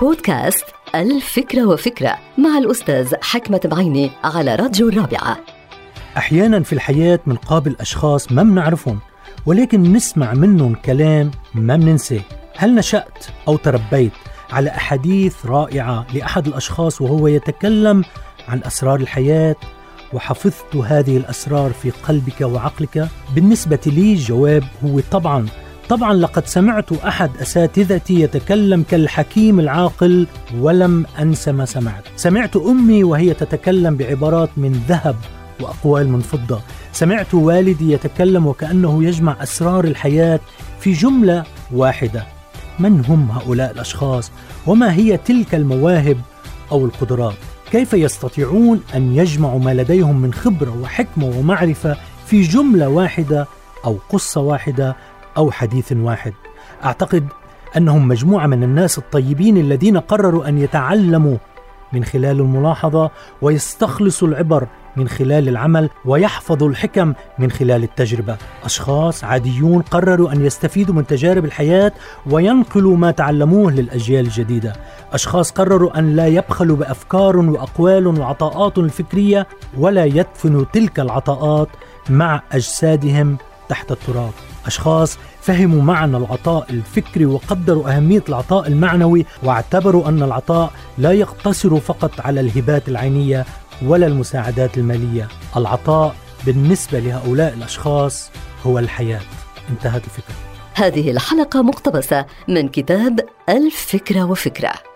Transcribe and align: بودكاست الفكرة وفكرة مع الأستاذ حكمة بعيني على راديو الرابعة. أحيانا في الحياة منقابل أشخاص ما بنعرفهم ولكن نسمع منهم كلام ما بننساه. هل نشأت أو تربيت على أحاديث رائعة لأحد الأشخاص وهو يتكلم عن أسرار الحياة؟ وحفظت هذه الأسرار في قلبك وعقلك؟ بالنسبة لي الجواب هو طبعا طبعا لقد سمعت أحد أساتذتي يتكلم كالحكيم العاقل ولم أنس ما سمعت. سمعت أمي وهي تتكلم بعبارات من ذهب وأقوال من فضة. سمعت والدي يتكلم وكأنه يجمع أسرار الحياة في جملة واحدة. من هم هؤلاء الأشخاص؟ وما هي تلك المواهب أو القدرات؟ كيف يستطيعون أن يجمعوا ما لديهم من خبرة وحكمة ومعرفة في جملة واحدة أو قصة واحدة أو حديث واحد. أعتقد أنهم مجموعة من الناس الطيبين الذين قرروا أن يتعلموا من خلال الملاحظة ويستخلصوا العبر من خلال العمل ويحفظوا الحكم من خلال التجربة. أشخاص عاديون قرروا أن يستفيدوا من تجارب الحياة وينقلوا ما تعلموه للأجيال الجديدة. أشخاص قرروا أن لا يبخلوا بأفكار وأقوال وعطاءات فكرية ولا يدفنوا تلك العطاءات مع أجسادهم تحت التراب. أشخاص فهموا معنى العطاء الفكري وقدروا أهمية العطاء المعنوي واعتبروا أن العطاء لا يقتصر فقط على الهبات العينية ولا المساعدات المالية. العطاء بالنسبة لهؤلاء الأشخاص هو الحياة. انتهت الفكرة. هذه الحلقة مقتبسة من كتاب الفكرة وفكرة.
بودكاست 0.00 0.64
الفكرة 0.94 1.66
وفكرة 1.66 2.18
مع 2.38 2.58
الأستاذ 2.58 3.14
حكمة 3.22 3.60
بعيني 3.64 4.10
على 4.24 4.54
راديو 4.54 4.88
الرابعة. 4.88 5.38
أحيانا 6.16 6.62
في 6.62 6.72
الحياة 6.72 7.20
منقابل 7.26 7.76
أشخاص 7.80 8.32
ما 8.32 8.42
بنعرفهم 8.42 8.98
ولكن 9.46 9.82
نسمع 9.82 10.34
منهم 10.34 10.74
كلام 10.74 11.30
ما 11.54 11.76
بننساه. 11.76 12.20
هل 12.56 12.74
نشأت 12.74 13.26
أو 13.48 13.56
تربيت 13.56 14.12
على 14.50 14.70
أحاديث 14.70 15.46
رائعة 15.46 16.06
لأحد 16.14 16.46
الأشخاص 16.46 17.00
وهو 17.00 17.26
يتكلم 17.28 18.04
عن 18.48 18.60
أسرار 18.64 19.00
الحياة؟ 19.00 19.56
وحفظت 20.12 20.76
هذه 20.76 21.16
الأسرار 21.16 21.72
في 21.72 21.90
قلبك 21.90 22.40
وعقلك؟ 22.40 23.08
بالنسبة 23.34 23.80
لي 23.86 24.12
الجواب 24.12 24.64
هو 24.84 25.00
طبعا 25.10 25.46
طبعا 25.88 26.14
لقد 26.14 26.46
سمعت 26.46 26.92
أحد 26.92 27.30
أساتذتي 27.42 28.20
يتكلم 28.20 28.84
كالحكيم 28.90 29.60
العاقل 29.60 30.26
ولم 30.58 31.06
أنس 31.18 31.48
ما 31.48 31.64
سمعت. 31.64 32.04
سمعت 32.16 32.56
أمي 32.56 33.04
وهي 33.04 33.34
تتكلم 33.34 33.96
بعبارات 33.96 34.50
من 34.56 34.72
ذهب 34.88 35.16
وأقوال 35.60 36.08
من 36.08 36.20
فضة. 36.20 36.60
سمعت 36.92 37.34
والدي 37.34 37.92
يتكلم 37.92 38.46
وكأنه 38.46 39.04
يجمع 39.04 39.36
أسرار 39.42 39.84
الحياة 39.84 40.40
في 40.80 40.92
جملة 40.92 41.44
واحدة. 41.72 42.26
من 42.78 43.04
هم 43.04 43.30
هؤلاء 43.30 43.70
الأشخاص؟ 43.70 44.30
وما 44.66 44.92
هي 44.92 45.16
تلك 45.16 45.54
المواهب 45.54 46.18
أو 46.72 46.84
القدرات؟ 46.84 47.34
كيف 47.70 47.92
يستطيعون 47.92 48.80
أن 48.94 49.16
يجمعوا 49.16 49.58
ما 49.58 49.74
لديهم 49.74 50.20
من 50.20 50.34
خبرة 50.34 50.78
وحكمة 50.82 51.26
ومعرفة 51.26 51.96
في 52.26 52.42
جملة 52.42 52.88
واحدة 52.88 53.46
أو 53.84 53.98
قصة 54.10 54.40
واحدة 54.40 54.96
أو 55.36 55.50
حديث 55.50 55.92
واحد. 55.92 56.32
أعتقد 56.84 57.28
أنهم 57.76 58.08
مجموعة 58.08 58.46
من 58.46 58.62
الناس 58.62 58.98
الطيبين 58.98 59.56
الذين 59.56 59.98
قرروا 59.98 60.48
أن 60.48 60.58
يتعلموا 60.58 61.36
من 61.92 62.04
خلال 62.04 62.40
الملاحظة 62.40 63.10
ويستخلصوا 63.42 64.28
العبر 64.28 64.66
من 64.96 65.08
خلال 65.08 65.48
العمل 65.48 65.90
ويحفظوا 66.04 66.68
الحكم 66.68 67.12
من 67.38 67.50
خلال 67.50 67.82
التجربة. 67.82 68.36
أشخاص 68.64 69.24
عاديون 69.24 69.82
قرروا 69.82 70.32
أن 70.32 70.46
يستفيدوا 70.46 70.94
من 70.94 71.06
تجارب 71.06 71.44
الحياة 71.44 71.92
وينقلوا 72.30 72.96
ما 72.96 73.10
تعلموه 73.10 73.72
للأجيال 73.72 74.24
الجديدة. 74.24 74.72
أشخاص 75.12 75.50
قرروا 75.50 75.98
أن 75.98 76.16
لا 76.16 76.26
يبخلوا 76.26 76.76
بأفكار 76.76 77.36
وأقوال 77.36 78.06
وعطاءات 78.06 78.80
فكرية 78.80 79.46
ولا 79.78 80.04
يدفنوا 80.04 80.64
تلك 80.72 81.00
العطاءات 81.00 81.68
مع 82.10 82.42
أجسادهم 82.52 83.36
تحت 83.68 83.92
التراب. 83.92 84.32
أشخاص 84.66 85.18
فهموا 85.42 85.82
معنى 85.82 86.16
العطاء 86.16 86.66
الفكري 86.70 87.26
وقدروا 87.26 87.96
أهمية 87.96 88.22
العطاء 88.28 88.66
المعنوي 88.68 89.26
واعتبروا 89.42 90.08
أن 90.08 90.22
العطاء 90.22 90.72
لا 90.98 91.12
يقتصر 91.12 91.80
فقط 91.80 92.20
على 92.20 92.40
الهبات 92.40 92.88
العينية 92.88 93.44
ولا 93.82 94.06
المساعدات 94.06 94.78
المالية. 94.78 95.28
العطاء 95.56 96.14
بالنسبة 96.46 96.98
لهؤلاء 96.98 97.54
الأشخاص 97.54 98.30
هو 98.66 98.78
الحياة. 98.78 99.20
انتهت 99.70 100.04
الفكرة. 100.04 100.34
هذه 100.74 101.10
الحلقة 101.10 101.62
مقتبسة 101.62 102.26
من 102.48 102.68
كتاب 102.68 103.20
الفكرة 103.48 104.24
وفكرة. 104.24 104.93